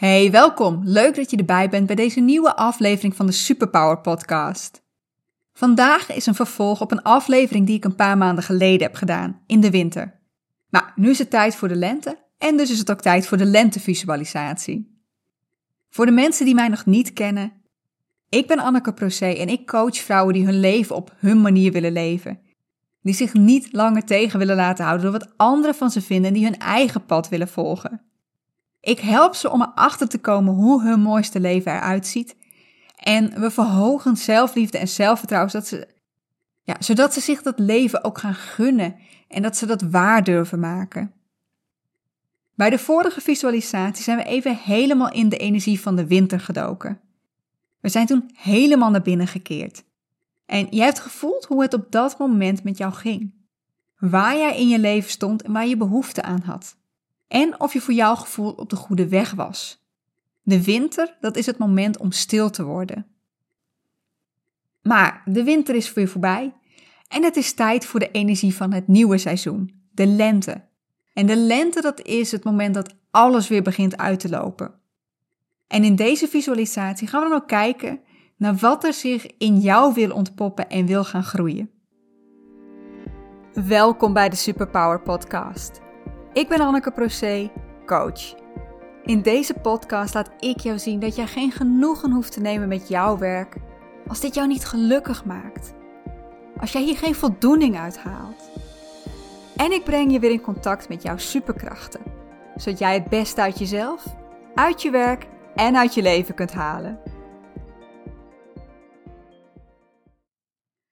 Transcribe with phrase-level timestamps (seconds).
[0.00, 0.80] Hey, welkom.
[0.84, 4.82] Leuk dat je erbij bent bij deze nieuwe aflevering van de Superpower Podcast.
[5.52, 9.40] Vandaag is een vervolg op een aflevering die ik een paar maanden geleden heb gedaan,
[9.46, 10.20] in de winter.
[10.70, 13.36] Nou, nu is het tijd voor de lente en dus is het ook tijd voor
[13.36, 15.02] de lentevisualisatie.
[15.90, 17.52] Voor de mensen die mij nog niet kennen,
[18.28, 21.92] ik ben Anneke Procé en ik coach vrouwen die hun leven op hun manier willen
[21.92, 22.40] leven.
[23.02, 26.34] Die zich niet langer tegen willen laten houden door wat anderen van ze vinden en
[26.34, 28.09] die hun eigen pad willen volgen.
[28.80, 32.36] Ik help ze om erachter te komen hoe hun mooiste leven eruit ziet.
[32.96, 35.88] En we verhogen zelfliefde en zelfvertrouwen, zodat ze,
[36.62, 38.96] ja, zodat ze zich dat leven ook gaan gunnen
[39.28, 41.12] en dat ze dat waar durven maken.
[42.54, 47.00] Bij de vorige visualisatie zijn we even helemaal in de energie van de winter gedoken.
[47.80, 49.84] We zijn toen helemaal naar binnen gekeerd.
[50.46, 53.34] En jij hebt gevoeld hoe het op dat moment met jou ging.
[53.98, 56.78] Waar jij in je leven stond en waar je behoefte aan had
[57.30, 59.84] en of je voor jouw gevoel op de goede weg was.
[60.42, 63.06] De winter, dat is het moment om stil te worden.
[64.82, 66.54] Maar de winter is weer voorbij
[67.08, 70.64] en het is tijd voor de energie van het nieuwe seizoen, de lente.
[71.12, 74.74] En de lente, dat is het moment dat alles weer begint uit te lopen.
[75.66, 78.00] En in deze visualisatie gaan we dan ook kijken
[78.36, 81.70] naar wat er zich in jou wil ontpoppen en wil gaan groeien.
[83.52, 85.80] Welkom bij de Superpower Podcast.
[86.32, 87.50] Ik ben Anneke Procé,
[87.86, 88.34] coach.
[89.02, 92.88] In deze podcast laat ik jou zien dat jij geen genoegen hoeft te nemen met
[92.88, 93.56] jouw werk
[94.06, 95.74] als dit jou niet gelukkig maakt.
[96.56, 98.50] Als jij hier geen voldoening uit haalt.
[99.56, 102.00] En ik breng je weer in contact met jouw superkrachten,
[102.56, 104.04] zodat jij het beste uit jezelf,
[104.54, 107.00] uit je werk en uit je leven kunt halen.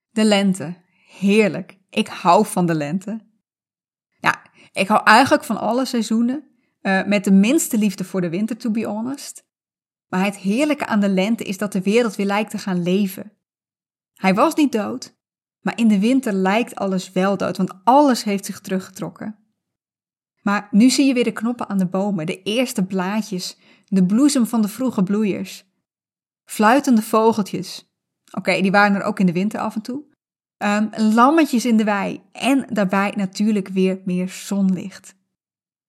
[0.09, 0.75] De lente.
[1.07, 1.77] Heerlijk.
[1.89, 3.28] Ik hou van de lente.
[4.71, 6.43] Ik hou eigenlijk van alle seizoenen,
[6.81, 9.47] uh, met de minste liefde voor de winter, to be honest.
[10.07, 13.31] Maar het heerlijke aan de lente is dat de wereld weer lijkt te gaan leven.
[14.13, 15.17] Hij was niet dood,
[15.59, 19.37] maar in de winter lijkt alles wel dood, want alles heeft zich teruggetrokken.
[20.41, 24.45] Maar nu zie je weer de knoppen aan de bomen, de eerste blaadjes, de bloesem
[24.45, 25.65] van de vroege bloeiers.
[26.43, 27.93] Fluitende vogeltjes.
[28.37, 30.08] Oké, die waren er ook in de winter af en toe.
[30.63, 35.15] Um, lammetjes in de wei en daarbij natuurlijk weer meer zonlicht.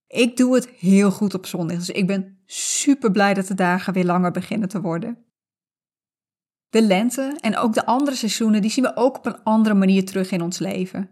[0.07, 3.93] Ik doe het heel goed op zonlicht, dus ik ben super blij dat de dagen
[3.93, 5.25] weer langer beginnen te worden.
[6.69, 10.05] De lente en ook de andere seizoenen, die zien we ook op een andere manier
[10.05, 11.11] terug in ons leven.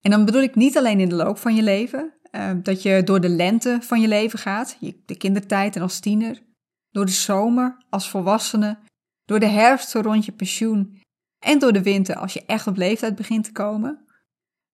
[0.00, 3.02] En dan bedoel ik niet alleen in de loop van je leven, uh, dat je
[3.04, 6.42] door de lente van je leven gaat, de kindertijd en als tiener,
[6.90, 8.78] door de zomer als volwassene,
[9.24, 11.02] door de herfst rond je pensioen
[11.44, 14.04] en door de winter als je echt op leeftijd begint te komen.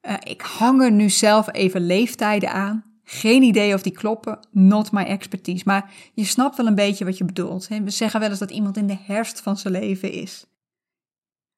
[0.09, 2.85] Uh, ik hang er nu zelf even leeftijden aan.
[3.05, 5.63] Geen idee of die kloppen, not my expertise.
[5.67, 7.69] Maar je snapt wel een beetje wat je bedoelt.
[7.69, 10.47] We zeggen wel eens dat iemand in de herfst van zijn leven is.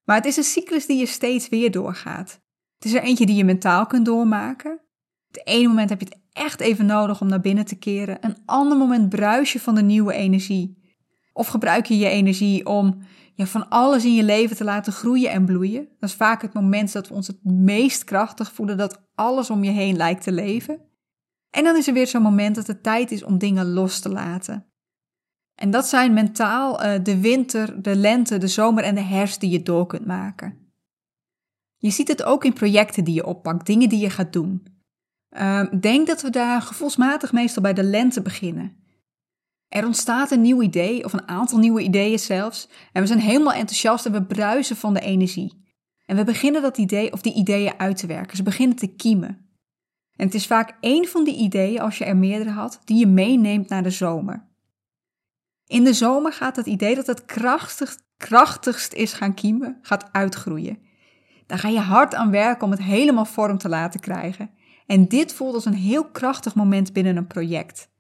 [0.05, 2.41] Maar het is een cyclus die je steeds weer doorgaat.
[2.75, 4.81] Het is er eentje die je mentaal kunt doormaken.
[5.31, 8.19] Het ene moment heb je het echt even nodig om naar binnen te keren.
[8.21, 10.81] Een ander moment bruis je van de nieuwe energie.
[11.33, 13.03] Of gebruik je je energie om
[13.47, 15.89] van alles in je leven te laten groeien en bloeien.
[16.01, 19.65] Dat is vaak het moment dat we ons het meest krachtig voelen, dat alles om
[19.65, 20.81] je heen lijkt te leven.
[21.51, 24.09] En dan is er weer zo'n moment dat het tijd is om dingen los te
[24.09, 24.67] laten.
[25.55, 29.51] En dat zijn mentaal uh, de winter, de lente, de zomer en de herfst die
[29.51, 30.73] je door kunt maken.
[31.77, 34.67] Je ziet het ook in projecten die je oppakt, dingen die je gaat doen.
[35.31, 38.82] Uh, denk dat we daar gevoelsmatig meestal bij de lente beginnen.
[39.73, 43.53] Er ontstaat een nieuw idee, of een aantal nieuwe ideeën zelfs, en we zijn helemaal
[43.53, 45.65] enthousiast en we bruisen van de energie.
[46.07, 48.37] En we beginnen dat idee of die ideeën uit te werken.
[48.37, 49.29] Ze beginnen te kiemen.
[50.17, 53.07] En het is vaak één van die ideeën, als je er meerdere had, die je
[53.07, 54.49] meeneemt naar de zomer.
[55.67, 60.79] In de zomer gaat het idee dat het krachtigst, krachtigst is gaan kiemen, gaat uitgroeien.
[61.47, 64.51] Daar ga je hard aan werken om het helemaal vorm te laten krijgen.
[64.87, 67.91] En dit voelt als een heel krachtig moment binnen een project.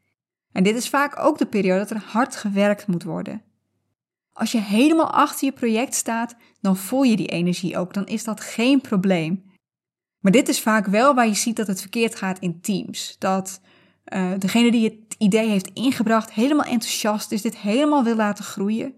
[0.53, 3.43] En dit is vaak ook de periode dat er hard gewerkt moet worden.
[4.33, 8.25] Als je helemaal achter je project staat, dan voel je die energie ook, dan is
[8.25, 9.45] dat geen probleem.
[10.21, 13.17] Maar dit is vaak wel waar je ziet dat het verkeerd gaat in teams.
[13.19, 13.61] Dat
[14.13, 18.95] uh, degene die het idee heeft ingebracht helemaal enthousiast is, dit helemaal wil laten groeien,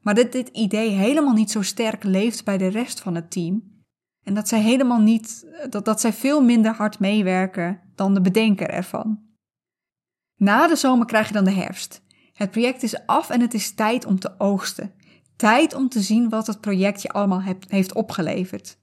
[0.00, 3.62] maar dat dit idee helemaal niet zo sterk leeft bij de rest van het team.
[4.22, 8.70] En dat zij helemaal niet, dat, dat zij veel minder hard meewerken dan de bedenker
[8.70, 9.25] ervan.
[10.36, 12.02] Na de zomer krijg je dan de herfst.
[12.32, 14.94] Het project is af en het is tijd om te oogsten.
[15.36, 18.78] Tijd om te zien wat het project je allemaal heeft opgeleverd.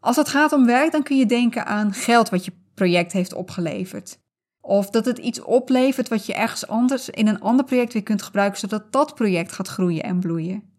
[0.00, 3.34] Als het gaat om werk, dan kun je denken aan geld wat je project heeft
[3.34, 4.18] opgeleverd.
[4.60, 8.22] Of dat het iets oplevert wat je ergens anders in een ander project weer kunt
[8.22, 10.74] gebruiken, zodat dat project gaat groeien en bloeien.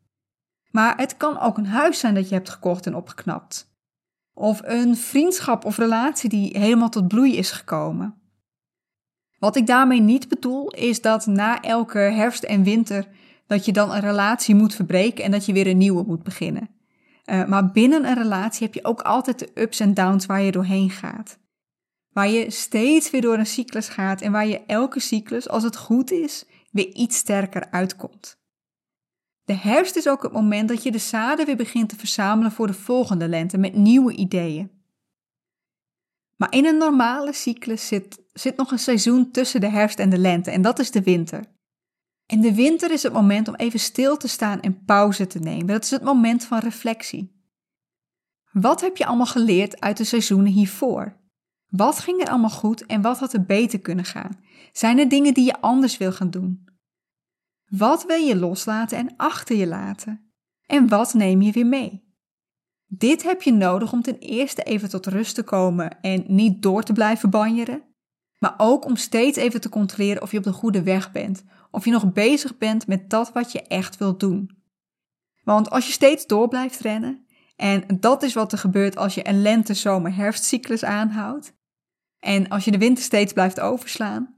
[0.71, 3.71] Maar het kan ook een huis zijn dat je hebt gekocht en opgeknapt.
[4.33, 8.21] Of een vriendschap of relatie die helemaal tot bloei is gekomen.
[9.39, 13.07] Wat ik daarmee niet bedoel, is dat na elke herfst en winter
[13.47, 16.69] dat je dan een relatie moet verbreken en dat je weer een nieuwe moet beginnen.
[17.25, 20.51] Uh, maar binnen een relatie heb je ook altijd de ups en downs waar je
[20.51, 21.39] doorheen gaat.
[22.13, 25.77] Waar je steeds weer door een cyclus gaat en waar je elke cyclus, als het
[25.77, 28.39] goed is, weer iets sterker uitkomt.
[29.43, 32.67] De herfst is ook het moment dat je de zaden weer begint te verzamelen voor
[32.67, 34.71] de volgende lente met nieuwe ideeën.
[36.35, 40.17] Maar in een normale cyclus zit, zit nog een seizoen tussen de herfst en de
[40.17, 41.45] lente en dat is de winter.
[42.25, 45.67] En de winter is het moment om even stil te staan en pauze te nemen.
[45.67, 47.35] Dat is het moment van reflectie.
[48.51, 51.17] Wat heb je allemaal geleerd uit de seizoenen hiervoor?
[51.67, 54.39] Wat ging er allemaal goed en wat had er beter kunnen gaan?
[54.71, 56.65] Zijn er dingen die je anders wil gaan doen?
[57.69, 60.31] Wat wil je loslaten en achter je laten?
[60.65, 62.05] En wat neem je weer mee?
[62.85, 66.83] Dit heb je nodig om ten eerste even tot rust te komen en niet door
[66.83, 67.83] te blijven banjeren,
[68.39, 71.85] maar ook om steeds even te controleren of je op de goede weg bent, of
[71.85, 74.57] je nog bezig bent met dat wat je echt wilt doen.
[75.43, 77.25] Want als je steeds door blijft rennen,
[77.55, 81.53] en dat is wat er gebeurt als je een lente-zomer-herfstcyclus aanhoudt,
[82.19, 84.35] en als je de winter steeds blijft overslaan,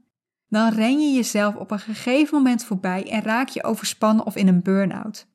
[0.48, 4.48] dan ren je jezelf op een gegeven moment voorbij en raak je overspannen of in
[4.48, 5.26] een burn-out.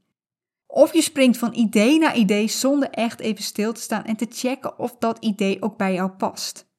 [0.68, 4.28] Of je springt van idee naar idee zonder echt even stil te staan en te
[4.30, 6.74] checken of dat idee ook bij jou past.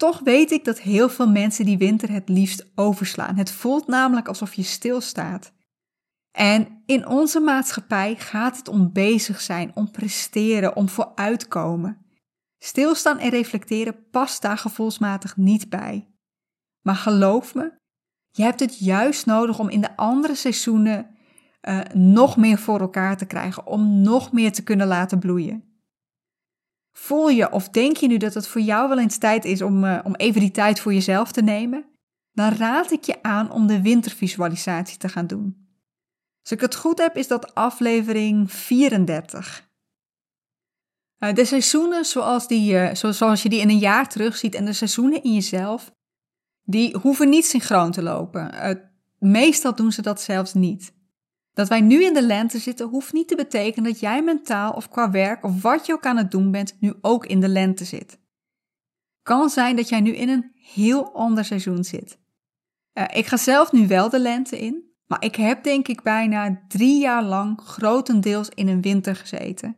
[0.00, 3.36] Toch weet ik dat heel veel mensen die winter het liefst overslaan.
[3.36, 5.52] Het voelt namelijk alsof je stilstaat.
[6.30, 12.06] En in onze maatschappij gaat het om bezig zijn, om presteren, om vooruitkomen.
[12.58, 16.08] Stilstaan en reflecteren past daar gevoelsmatig niet bij.
[16.80, 17.72] Maar geloof me,
[18.30, 21.16] je hebt het juist nodig om in de andere seizoenen
[21.62, 25.69] uh, nog meer voor elkaar te krijgen, om nog meer te kunnen laten bloeien.
[26.92, 29.84] Voel je of denk je nu dat het voor jou wel eens tijd is om,
[29.84, 31.84] uh, om even die tijd voor jezelf te nemen?
[32.32, 35.68] Dan raad ik je aan om de wintervisualisatie te gaan doen.
[36.42, 39.68] Als ik het goed heb, is dat aflevering 34.
[41.18, 45.22] Uh, de seizoenen zoals, die, zoals je die in een jaar terugziet en de seizoenen
[45.22, 45.92] in jezelf,
[46.62, 48.50] die hoeven niet synchroon te lopen.
[49.18, 50.92] meestal doen ze dat zelfs niet.
[51.60, 54.88] Dat wij nu in de lente zitten hoeft niet te betekenen dat jij mentaal of
[54.88, 57.84] qua werk of wat je ook aan het doen bent, nu ook in de lente
[57.84, 58.18] zit.
[59.22, 62.18] Kan zijn dat jij nu in een heel ander seizoen zit.
[62.94, 66.60] Uh, ik ga zelf nu wel de lente in, maar ik heb denk ik bijna
[66.68, 69.76] drie jaar lang grotendeels in een winter gezeten.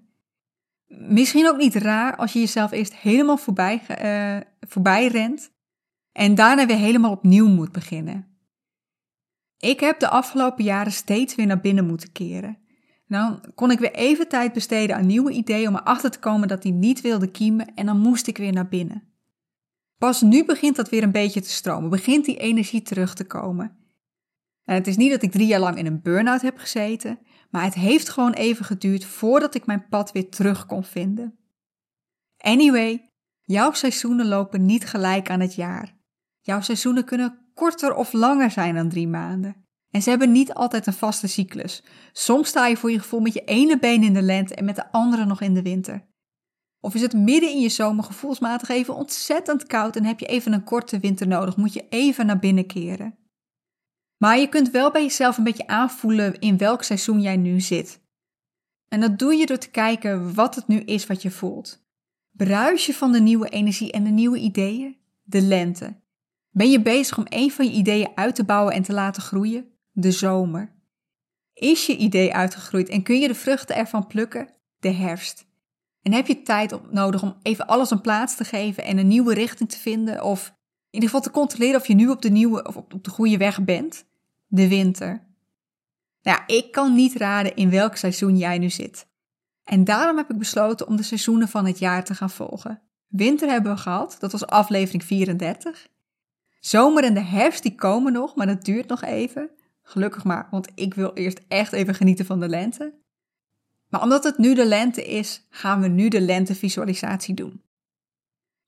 [0.86, 5.52] Misschien ook niet raar als je jezelf eerst helemaal voorbij, uh, voorbij rent
[6.12, 8.31] en daarna weer helemaal opnieuw moet beginnen.
[9.62, 12.58] Ik heb de afgelopen jaren steeds weer naar binnen moeten keren.
[13.06, 16.62] Dan kon ik weer even tijd besteden aan nieuwe ideeën om erachter te komen dat
[16.62, 19.02] die niet wilde kiemen en dan moest ik weer naar binnen.
[19.98, 23.76] Pas nu begint dat weer een beetje te stromen, begint die energie terug te komen.
[24.64, 27.18] En het is niet dat ik drie jaar lang in een burn-out heb gezeten,
[27.50, 31.38] maar het heeft gewoon even geduurd voordat ik mijn pad weer terug kon vinden.
[32.36, 33.10] Anyway,
[33.42, 35.96] jouw seizoenen lopen niet gelijk aan het jaar.
[36.40, 39.66] Jouw seizoenen kunnen korter of langer zijn dan drie maanden.
[39.90, 41.84] En ze hebben niet altijd een vaste cyclus.
[42.12, 44.76] Soms sta je voor je gevoel met je ene been in de lente en met
[44.76, 46.06] de andere nog in de winter.
[46.80, 50.52] Of is het midden in je zomer gevoelsmatig even ontzettend koud en heb je even
[50.52, 53.18] een korte winter nodig, moet je even naar binnen keren.
[54.16, 58.00] Maar je kunt wel bij jezelf een beetje aanvoelen in welk seizoen jij nu zit.
[58.88, 61.84] En dat doe je door te kijken wat het nu is wat je voelt.
[62.30, 64.96] Bruis je van de nieuwe energie en de nieuwe ideeën?
[65.22, 66.01] De lente.
[66.52, 69.66] Ben je bezig om een van je ideeën uit te bouwen en te laten groeien?
[69.90, 70.72] De zomer.
[71.54, 74.48] Is je idee uitgegroeid en kun je de vruchten ervan plukken?
[74.78, 75.46] De herfst.
[76.02, 79.34] En heb je tijd nodig om even alles een plaats te geven en een nieuwe
[79.34, 80.24] richting te vinden?
[80.24, 80.54] Of in
[80.90, 83.64] ieder geval te controleren of je nu op de nieuwe of op de goede weg
[83.64, 84.04] bent?
[84.46, 85.26] De winter.
[86.22, 89.06] Nou ik kan niet raden in welk seizoen jij nu zit.
[89.64, 92.82] En daarom heb ik besloten om de seizoenen van het jaar te gaan volgen.
[93.08, 95.86] Winter hebben we gehad, dat was aflevering 34.
[96.64, 99.50] Zomer en de herfst die komen nog, maar dat duurt nog even.
[99.82, 102.94] Gelukkig maar, want ik wil eerst echt even genieten van de lente.
[103.88, 107.62] Maar omdat het nu de lente is, gaan we nu de lentevisualisatie doen.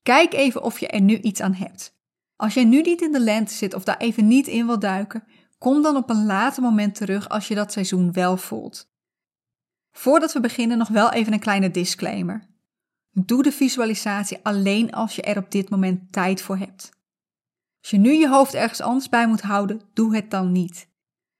[0.02, 1.96] Kijk even of je er nu iets aan hebt.
[2.36, 5.24] Als jij nu niet in de lente zit of daar even niet in wil duiken,
[5.58, 8.90] kom dan op een later moment terug als je dat seizoen wel voelt.
[9.92, 12.46] Voordat we beginnen nog wel even een kleine disclaimer.
[13.10, 16.92] Doe de visualisatie alleen als je er op dit moment tijd voor hebt.
[17.84, 20.88] Als je nu je hoofd ergens anders bij moet houden, doe het dan niet.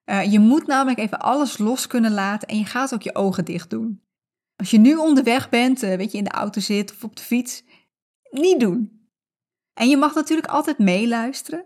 [0.05, 3.45] Uh, je moet namelijk even alles los kunnen laten en je gaat ook je ogen
[3.45, 4.03] dicht doen.
[4.57, 7.23] Als je nu onderweg bent, uh, weet je, in de auto zit of op de
[7.23, 7.65] fiets,
[8.31, 9.09] niet doen.
[9.75, 11.65] En je mag natuurlijk altijd meeluisteren,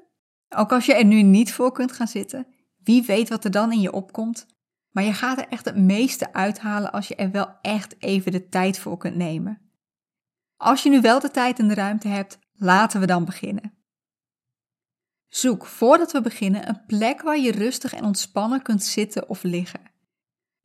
[0.49, 2.47] ook als je er nu niet voor kunt gaan zitten.
[2.83, 4.47] Wie weet wat er dan in je opkomt.
[4.91, 8.49] Maar je gaat er echt het meeste uithalen als je er wel echt even de
[8.49, 9.61] tijd voor kunt nemen.
[10.57, 13.78] Als je nu wel de tijd en de ruimte hebt, laten we dan beginnen.
[15.29, 19.81] Zoek voordat we beginnen een plek waar je rustig en ontspannen kunt zitten of liggen.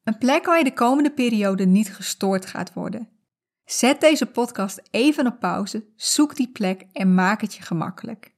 [0.03, 3.09] Een plek waar je de komende periode niet gestoord gaat worden.
[3.65, 8.32] Zet deze podcast even op pauze, zoek die plek en maak het je gemakkelijk.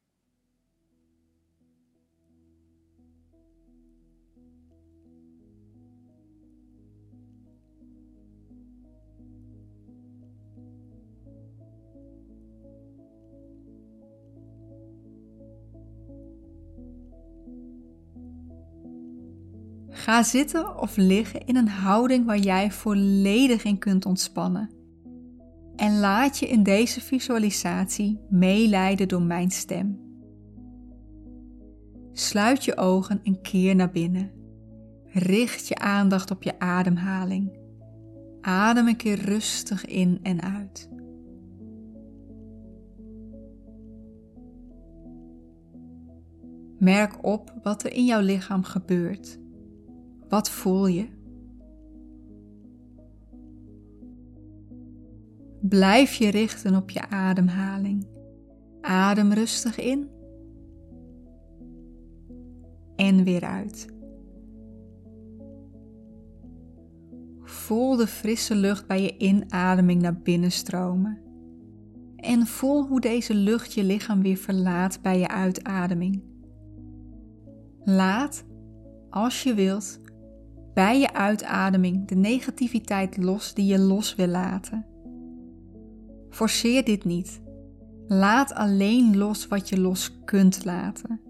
[20.06, 24.70] Ga zitten of liggen in een houding waar jij volledig in kunt ontspannen.
[25.76, 30.00] En laat je in deze visualisatie meeleiden door mijn stem.
[32.12, 34.32] Sluit je ogen en keer naar binnen.
[35.06, 37.58] Richt je aandacht op je ademhaling.
[38.42, 40.90] Adem een keer rustig in en uit.
[46.80, 49.44] Merk op wat er in jouw lichaam gebeurt.
[50.30, 51.08] Wat voel je?
[55.62, 58.08] Blijf je richten op je ademhaling.
[58.82, 60.10] Adem rustig in
[62.96, 63.94] en weer uit.
[67.42, 71.20] Voel de frisse lucht bij je inademing naar binnen stromen.
[72.16, 76.24] En voel hoe deze lucht je lichaam weer verlaat bij je uitademing.
[77.84, 78.46] Laat,
[79.10, 80.00] als je wilt,
[80.76, 84.86] bij je uitademing de negativiteit los die je los wil laten.
[86.30, 87.42] Forceer dit niet.
[88.08, 91.22] Laat alleen los wat je los kunt laten.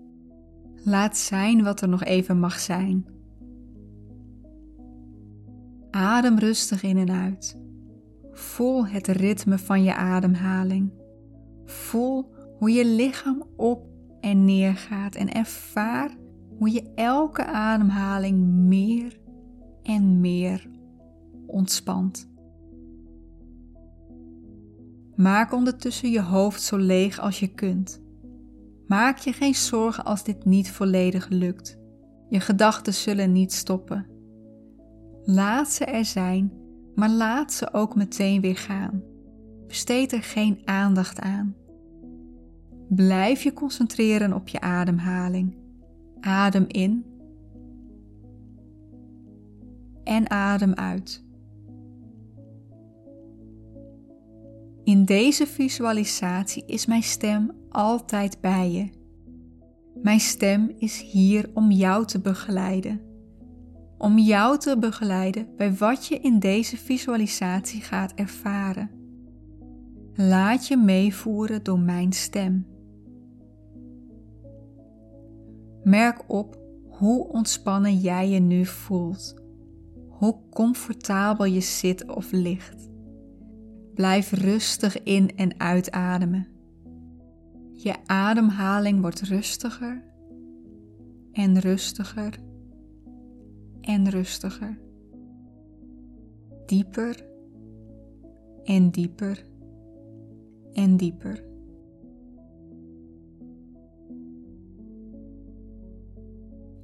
[0.83, 3.05] Laat zijn wat er nog even mag zijn.
[5.91, 7.59] Adem rustig in en uit.
[8.31, 10.91] Voel het ritme van je ademhaling.
[11.65, 13.87] Voel hoe je lichaam op
[14.19, 16.09] en neer gaat en ervaar
[16.57, 19.23] hoe je elke ademhaling meer
[19.85, 20.69] en meer
[21.45, 22.29] ontspant.
[25.15, 28.01] Maak ondertussen je hoofd zo leeg als je kunt.
[28.87, 31.77] Maak je geen zorgen als dit niet volledig lukt.
[32.29, 34.05] Je gedachten zullen niet stoppen.
[35.23, 36.51] Laat ze er zijn,
[36.95, 39.03] maar laat ze ook meteen weer gaan.
[39.67, 41.55] Besteed er geen aandacht aan.
[42.89, 45.57] Blijf je concentreren op je ademhaling.
[46.19, 47.05] Adem in
[50.05, 51.23] en adem uit.
[54.83, 58.89] In deze visualisatie is mijn stem altijd bij je.
[60.01, 63.01] Mijn stem is hier om jou te begeleiden.
[63.97, 68.89] Om jou te begeleiden bij wat je in deze visualisatie gaat ervaren.
[70.13, 72.67] Laat je meevoeren door mijn stem.
[75.83, 79.44] Merk op hoe ontspannen jij je nu voelt
[80.17, 82.89] hoe comfortabel je zit of ligt.
[83.93, 86.47] Blijf rustig in en uitademen.
[87.71, 90.03] Je ademhaling wordt rustiger
[91.31, 92.33] en rustiger
[93.81, 94.79] en rustiger.
[96.65, 97.25] Dieper
[98.63, 99.45] en dieper
[100.73, 101.43] en dieper.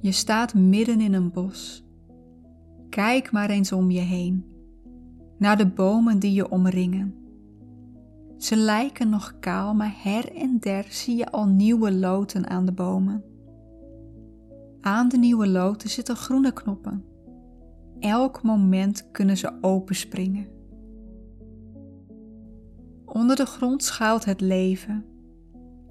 [0.00, 1.84] Je staat midden in een bos
[2.92, 4.44] Kijk maar eens om je heen,
[5.38, 7.14] naar de bomen die je omringen.
[8.38, 12.72] Ze lijken nog kaal, maar her en der zie je al nieuwe loten aan de
[12.72, 13.24] bomen.
[14.80, 17.04] Aan de nieuwe loten zitten groene knoppen.
[17.98, 20.46] Elk moment kunnen ze openspringen.
[23.04, 25.04] Onder de grond schuilt het leven.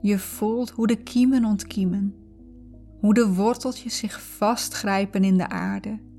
[0.01, 2.15] Je voelt hoe de kiemen ontkiemen,
[2.99, 6.09] hoe de worteltjes zich vastgrijpen in de aarde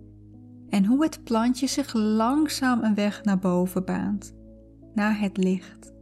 [0.73, 4.35] en hoe het plantje zich langzaam een weg naar boven baant,
[4.95, 5.93] naar het licht.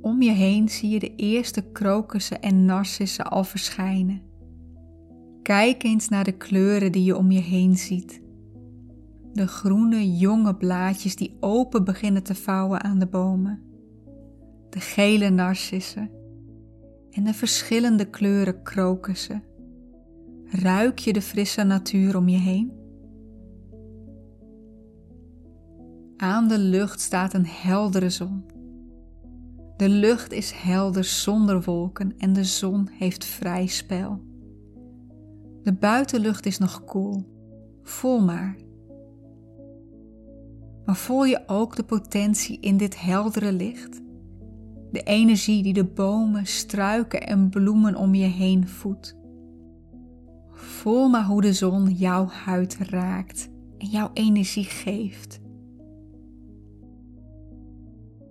[0.00, 4.22] Om je heen zie je de eerste krokussen en narcissen al verschijnen.
[5.42, 8.22] Kijk eens naar de kleuren die je om je heen ziet.
[9.32, 13.62] De groene jonge blaadjes die open beginnen te vouwen aan de bomen.
[14.70, 16.10] de gele narcissen
[17.10, 19.49] en de verschillende kleuren krokussen.
[20.52, 22.72] Ruik je de frisse natuur om je heen?
[26.16, 28.44] Aan de lucht staat een heldere zon.
[29.76, 34.20] De lucht is helder zonder wolken en de zon heeft vrij spel.
[35.62, 37.24] De buitenlucht is nog koel,
[37.82, 38.56] voel maar.
[40.84, 44.00] Maar voel je ook de potentie in dit heldere licht?
[44.90, 49.19] De energie die de bomen, struiken en bloemen om je heen voedt.
[50.60, 53.48] Voel maar hoe de zon jouw huid raakt
[53.78, 55.40] en jouw energie geeft.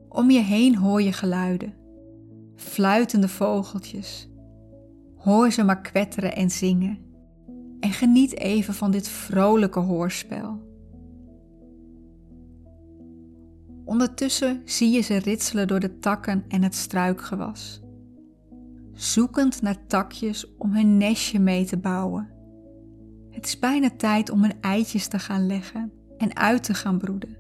[0.10, 1.74] Om je heen hoor je geluiden,
[2.56, 4.30] fluitende vogeltjes.
[5.16, 6.98] Hoor ze maar kwetteren en zingen
[7.80, 10.68] en geniet even van dit vrolijke hoorspel.
[13.86, 17.82] Ondertussen zie je ze ritselen door de takken en het struikgewas,
[19.02, 22.30] zoekend naar takjes om hun nestje mee te bouwen.
[23.30, 27.38] Het is bijna tijd om hun eitjes te gaan leggen en uit te gaan broeden.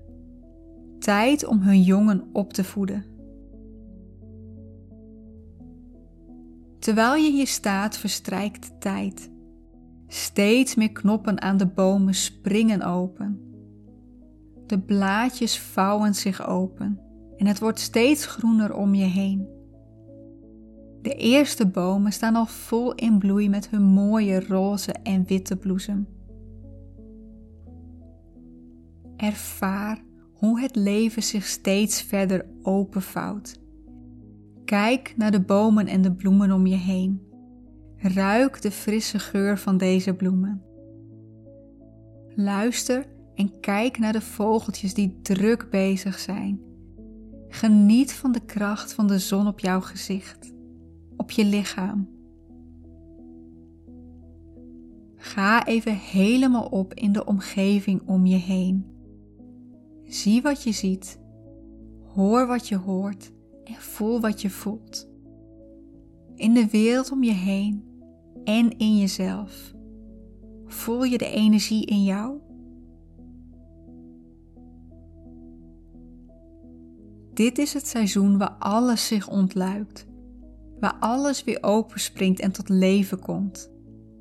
[1.00, 3.06] Tijd om hun jongen op te voeden.
[6.80, 9.32] Terwijl je hier staat, verstrijkt de tijd.
[10.08, 13.39] Steeds meer knoppen aan de bomen springen open.
[14.68, 17.00] De blaadjes vouwen zich open
[17.38, 19.59] en het wordt steeds groener om je heen.
[21.01, 26.08] De eerste bomen staan al vol in bloei met hun mooie roze en witte bloesem.
[29.18, 30.01] Ervaar
[30.34, 33.60] hoe het leven zich steeds verder openvouwt.
[34.65, 37.22] Kijk naar de bomen en de bloemen om je heen.
[37.98, 40.62] Ruik de frisse geur van deze bloemen.
[42.36, 46.62] Luister en kijk naar de vogeltjes die druk bezig zijn.
[47.48, 50.53] Geniet van de kracht van de zon op jouw gezicht,
[51.19, 52.07] op je lichaam.
[55.15, 58.86] Ga even helemaal op in de omgeving om je heen.
[60.03, 61.19] Zie wat je ziet,
[62.13, 63.32] hoor wat je hoort
[63.63, 65.10] en voel wat je voelt.
[66.36, 67.84] In de wereld om je heen
[68.43, 69.73] en in jezelf.
[70.65, 72.38] Voel je de energie in jou?
[77.34, 80.08] Dit is het seizoen waar alles zich ontluikt,
[80.80, 83.72] waar alles weer openspringt en tot leven komt.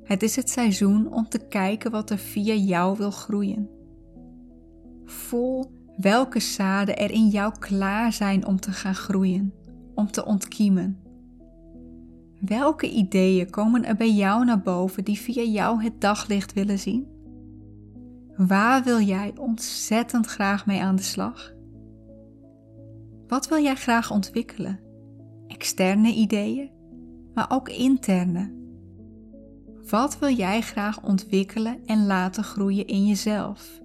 [0.03, 3.69] Het is het seizoen om te kijken wat er via jou wil groeien.
[5.05, 9.53] Voel welke zaden er in jou klaar zijn om te gaan groeien,
[9.95, 10.99] om te ontkiemen.
[12.39, 17.07] Welke ideeën komen er bij jou naar boven die via jou het daglicht willen zien?
[18.37, 21.53] Waar wil jij ontzettend graag mee aan de slag?
[23.27, 24.88] Wat wil jij graag ontwikkelen?
[25.59, 26.69] Externe ideeën,
[27.33, 28.53] maar ook interne.
[29.89, 33.81] Wat wil jij graag ontwikkelen en laten groeien in jezelf?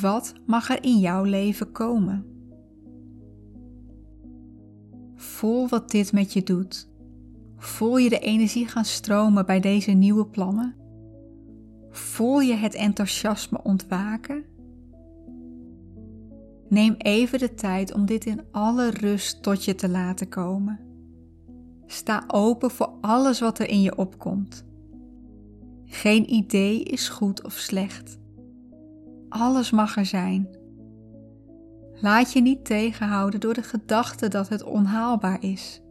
[0.00, 2.26] Wat mag er in jouw leven komen?
[5.14, 6.88] Voel wat dit met je doet.
[7.56, 10.74] Voel je de energie gaan stromen bij deze nieuwe plannen?
[11.90, 14.44] Voel je het enthousiasme ontwaken?
[16.70, 20.80] Neem even de tijd om dit in alle rust tot je te laten komen.
[21.86, 24.64] Sta open voor alles wat er in je opkomt.
[25.84, 28.18] Geen idee is goed of slecht.
[29.28, 30.48] Alles mag er zijn.
[32.00, 35.82] Laat je niet tegenhouden door de gedachte dat het onhaalbaar is.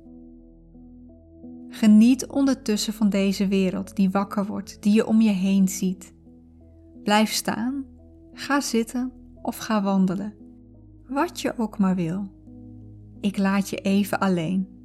[1.70, 6.14] Geniet ondertussen van deze wereld die wakker wordt, die je om je heen ziet.
[7.04, 7.86] Blijf staan,
[8.34, 9.12] ga zitten
[9.42, 10.39] of ga wandelen.
[11.10, 12.32] Wat je ook maar wil.
[13.22, 14.79] Ik laat je even alleen.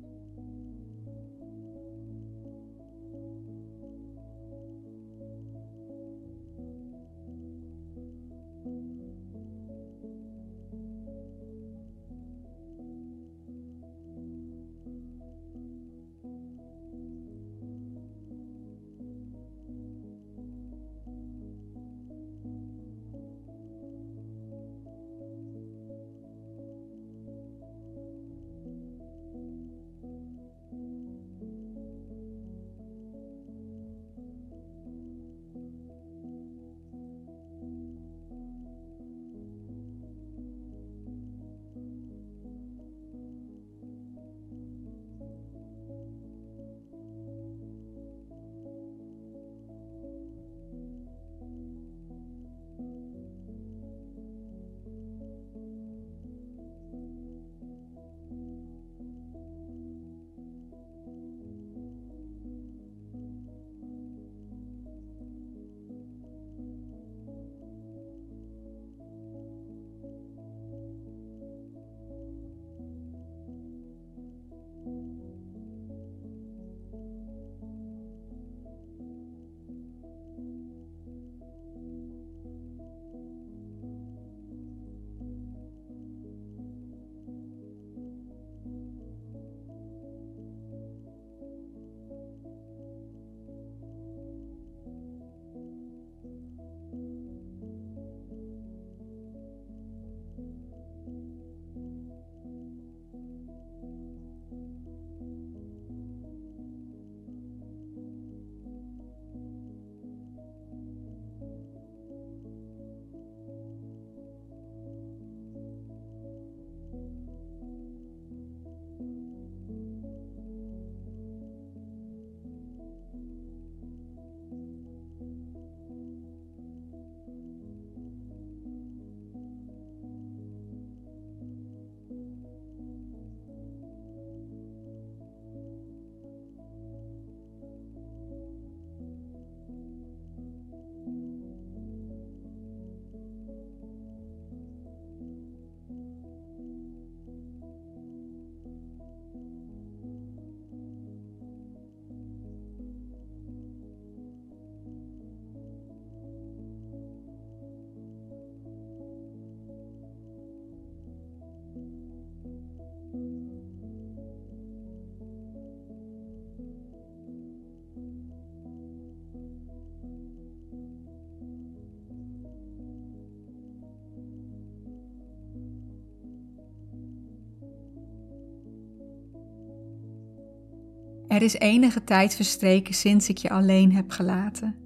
[181.35, 184.77] Er is enige tijd verstreken sinds ik je alleen heb gelaten.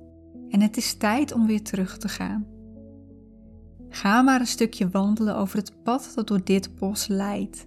[0.48, 2.46] En het is tijd om weer terug te gaan.
[3.88, 7.66] Ga maar een stukje wandelen over het pad dat door dit bos leidt.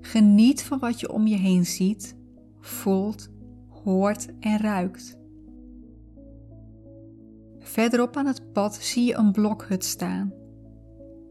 [0.00, 2.16] Geniet van wat je om je heen ziet,
[2.60, 3.28] voelt,
[3.68, 5.18] hoort en ruikt.
[7.58, 10.32] Verderop aan het pad zie je een blokhut staan.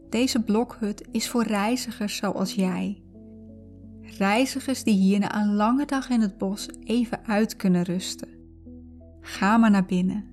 [0.08, 3.02] Deze blokhut is voor reizigers zoals jij.
[4.02, 8.28] Reizigers die hier na een lange dag in het bos even uit kunnen rusten.
[9.20, 10.24] Ga maar naar binnen.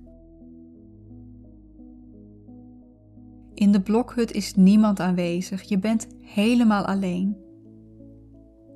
[3.54, 7.36] In de blokhut is niemand aanwezig, je bent helemaal alleen.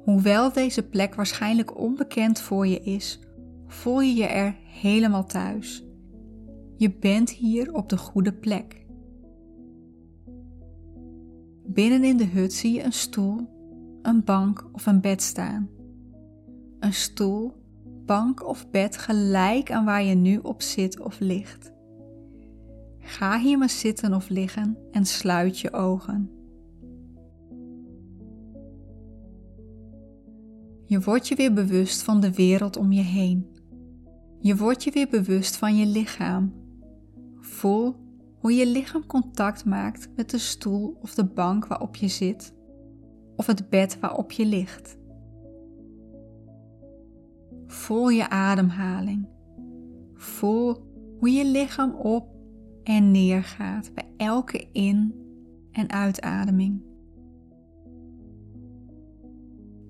[0.05, 3.21] Hoewel deze plek waarschijnlijk onbekend voor je is,
[3.67, 5.85] voel je je er helemaal thuis.
[6.77, 8.87] Je bent hier op de goede plek.
[11.67, 13.54] Binnen in de hut zie je een stoel,
[14.05, 15.69] een bank of een bed staan.
[16.81, 17.53] Een stoel,
[18.07, 21.73] bank of bed gelijk aan waar je nu op zit of ligt.
[22.99, 26.31] Ga hier maar zitten of liggen en sluit je ogen.
[30.85, 33.47] Je wordt je weer bewust van de wereld om je heen.
[34.41, 36.53] Je wordt je weer bewust van je lichaam.
[37.41, 37.97] Voel
[38.39, 42.55] hoe je lichaam contact maakt met de stoel of de bank waarop je zit,
[43.37, 44.99] of het bed waarop je ligt.
[47.67, 49.27] Voel je ademhaling.
[50.15, 50.77] Voel
[51.19, 52.27] hoe je lichaam op
[52.83, 55.15] en neer gaat bij elke in-
[55.71, 56.83] en uitademing.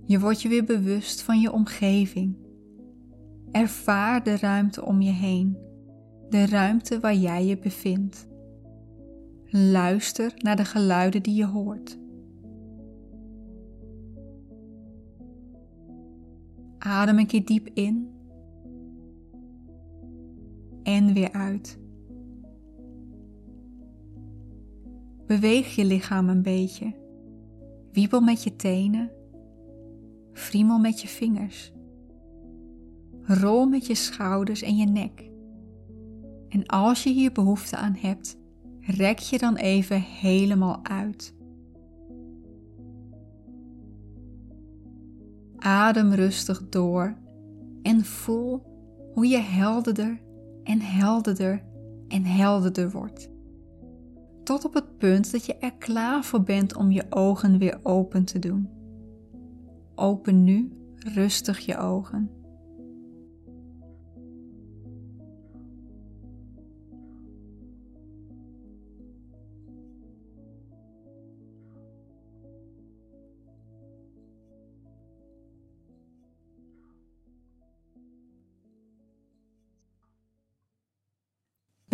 [0.07, 2.37] Je wordt je weer bewust van je omgeving.
[3.51, 5.57] Ervaar de ruimte om je heen,
[6.29, 8.27] de ruimte waar jij je bevindt.
[9.51, 11.99] Luister naar de geluiden die je hoort.
[16.85, 18.11] Adem een keer diep in
[20.83, 21.79] en weer uit.
[25.27, 26.95] Beweeg je lichaam een beetje.
[27.93, 29.11] Wiebel met je tenen.
[30.33, 31.73] Friemel met je vingers.
[33.23, 35.31] Rol met je schouders en je nek.
[36.49, 38.39] En als je hier behoefte aan hebt,
[38.81, 41.34] rek je dan even helemaal uit.
[45.65, 47.17] Adem rustig door
[47.83, 48.63] en voel
[49.15, 50.21] hoe je helderder
[50.65, 51.63] en helderder
[52.09, 53.33] en helderder wordt
[54.45, 58.25] tot op het punt dat je er klaar voor bent om je ogen weer open
[58.25, 58.69] te doen.
[59.95, 62.31] Open nu rustig je ogen.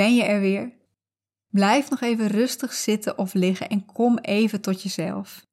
[0.01, 0.73] Ben je er weer?
[1.49, 5.47] Blijf nog even rustig zitten of liggen en kom even tot jezelf.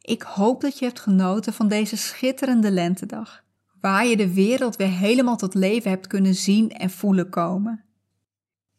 [0.00, 3.44] Ik hoop dat je hebt genoten van deze schitterende lentedag,
[3.80, 7.84] waar je de wereld weer helemaal tot leven hebt kunnen zien en voelen komen.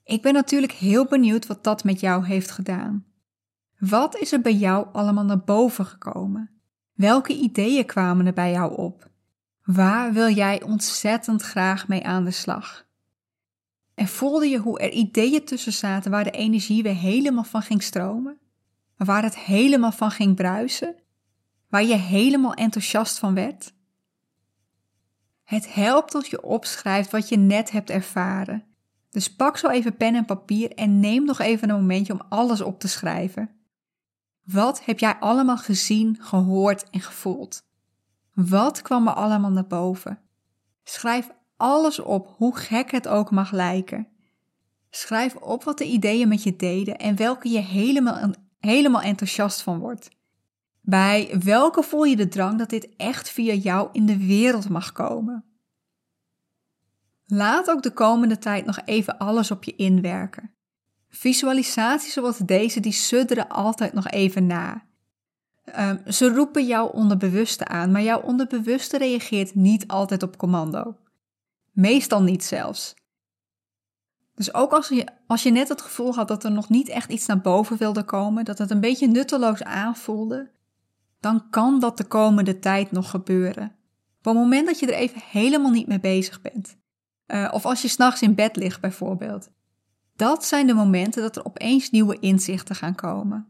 [0.03, 3.05] Ik ben natuurlijk heel benieuwd wat dat met jou heeft gedaan.
[3.77, 6.61] Wat is er bij jou allemaal naar boven gekomen?
[6.93, 9.09] Welke ideeën kwamen er bij jou op?
[9.63, 12.86] Waar wil jij ontzettend graag mee aan de slag?
[13.97, 17.83] En voelde je hoe er ideeën tussen zaten waar de energie weer helemaal van ging
[17.83, 18.37] stromen?
[18.97, 20.95] Waar het helemaal van ging bruisen?
[21.69, 23.73] Waar je helemaal enthousiast van werd?
[25.43, 28.63] Het helpt als je opschrijft wat je net hebt ervaren.
[29.09, 32.61] Dus pak zo even pen en papier en neem nog even een momentje om alles
[32.61, 33.49] op te schrijven.
[34.43, 37.65] Wat heb jij allemaal gezien, gehoord en gevoeld?
[38.33, 40.19] Wat kwam er allemaal naar boven?
[40.83, 44.07] Schrijf alles op, hoe gek het ook mag lijken.
[44.89, 49.79] Schrijf op wat de ideeën met je deden en welke je helemaal, helemaal enthousiast van
[49.79, 50.09] wordt.
[50.81, 54.91] Bij welke voel je de drang dat dit echt via jou in de wereld mag
[54.91, 55.45] komen?
[57.25, 60.51] Laat ook de komende tijd nog even alles op je inwerken.
[61.09, 64.85] Visualisaties zoals deze, die sudderen altijd nog even na.
[65.79, 70.95] Um, ze roepen jouw onderbewuste aan, maar jouw onderbewuste reageert niet altijd op commando.
[71.77, 72.95] Meestal niet zelfs.
[74.35, 77.11] Dus ook als je, als je net het gevoel had dat er nog niet echt
[77.11, 80.51] iets naar boven wilde komen, dat het een beetje nutteloos aanvoelde,
[81.19, 83.75] dan kan dat de komende tijd nog gebeuren.
[84.17, 86.77] Op het moment dat je er even helemaal niet mee bezig bent.
[87.27, 89.49] Uh, of als je s'nachts in bed ligt bijvoorbeeld.
[90.15, 93.47] Dat zijn de momenten dat er opeens nieuwe inzichten gaan komen.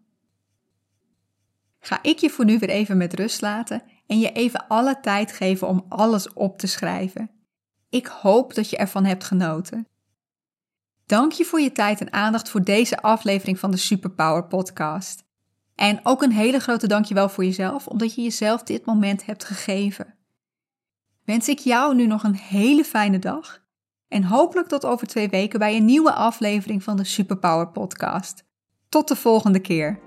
[1.80, 5.32] Ga ik je voor nu weer even met rust laten en je even alle tijd
[5.32, 7.37] geven om alles op te schrijven.
[7.90, 9.88] Ik hoop dat je ervan hebt genoten.
[11.06, 15.24] Dank je voor je tijd en aandacht voor deze aflevering van de Superpower Podcast.
[15.76, 20.16] En ook een hele grote dankjewel voor jezelf, omdat je jezelf dit moment hebt gegeven.
[21.26, 23.66] Wens ik jou nu nog een hele fijne dag
[24.08, 28.44] en hopelijk tot over twee weken bij een nieuwe aflevering van de Superpower Podcast.
[28.90, 30.07] Tot de volgende keer.